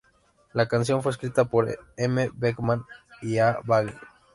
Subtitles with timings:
[0.53, 2.31] La canción fue escrita por M.
[2.33, 2.83] Beckman
[3.21, 3.95] y A Bagge.